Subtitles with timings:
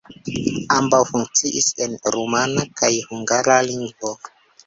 [0.75, 4.15] Ambaŭ funkciis en rumana kaj hungara lingvoj.